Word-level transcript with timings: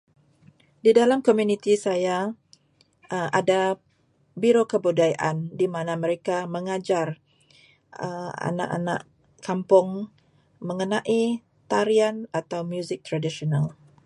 Di 0.83 0.91
dalam 0.99 1.19
komuniti 1.27 1.73
saya, 1.85 2.17
ada 3.39 3.61
biro 4.41 4.63
kebudayaan 4.71 5.37
di 5.59 5.65
mana 5.75 5.93
mereka 6.03 6.37
mengajar 6.53 7.07
anak-anak 8.49 9.01
kampung 9.45 9.89
mengenai 10.67 11.23
tarian 11.71 12.15
atau 12.39 12.59
muzik 12.71 12.99
tradisional. 13.07 13.65